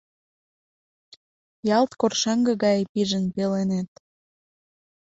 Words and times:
Ялт 1.77 1.91
коршаҥге 1.99 2.53
гае 2.63 2.83
пижын 2.91 3.25
пеленет 3.33 3.89